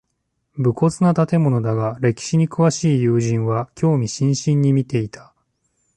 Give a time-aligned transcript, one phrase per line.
[0.55, 5.31] 無骨な建物だが歴史に詳しい友人は興味津々に見ていた